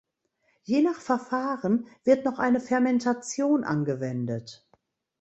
Je 0.63 0.81
nach 0.81 0.99
Verfahren 0.99 1.85
wird 2.05 2.25
noch 2.25 2.39
eine 2.39 2.59
Fermentation 2.59 3.63
angewendet. 3.63 4.65